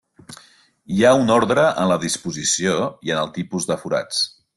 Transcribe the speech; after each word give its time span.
Hi 0.95 1.03
ha 1.03 1.11
un 1.17 1.29
ordre 1.35 1.65
en 1.81 1.91
la 1.91 1.97
disposició 2.05 2.73
i 3.11 3.15
en 3.17 3.21
el 3.25 3.31
tipus 3.37 3.69
de 3.73 3.79
forats. 3.83 4.25